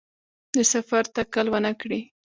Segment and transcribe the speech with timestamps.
[0.55, 2.01] د سفر تکل ونکړي.